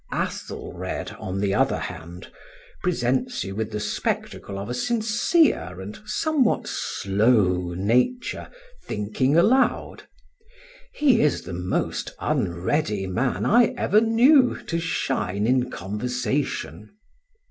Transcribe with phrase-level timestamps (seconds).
[0.11, 2.31] Athelred, on the other hand,
[2.81, 8.49] presents you with the spectacle of a sincere and somewhat slow nature
[8.83, 10.07] thinking aloud.
[10.91, 16.89] He is the most unready man I ever knew to shine in conversation.